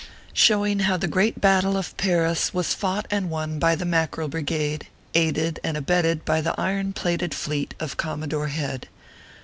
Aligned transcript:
SHOWING 0.33 0.79
HOW 0.79 0.97
THE 0.97 1.07
GREAT 1.07 1.39
BATTLE 1.39 1.77
OF 1.77 1.95
PARIS 1.97 2.55
WAS 2.55 2.73
FOUGHT 2.73 3.05
AND 3.11 3.29
WON 3.29 3.59
BY 3.59 3.75
THE 3.75 3.85
MACKEREL 3.85 4.29
BRIGADE, 4.29 4.87
AIDED 5.13 5.59
AND 5.63 5.77
ABETTED 5.77 6.25
BY 6.25 6.41
THE 6.41 6.59
IRON 6.59 6.93
PLATED 6.93 7.35
FLEET 7.35 7.75
OF 7.79 7.97
COMMODORE 7.97 8.47
HEAD. 8.47 8.87